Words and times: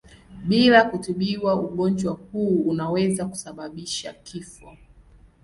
Bila 0.43 0.83
kutibiwa 0.83 1.55
ugonjwa 1.55 2.13
huu 2.13 2.61
unaweza 2.63 3.25
kusababisha 3.25 4.13
kifo. 4.13 4.77